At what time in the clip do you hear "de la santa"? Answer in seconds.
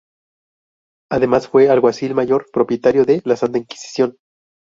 3.05-3.59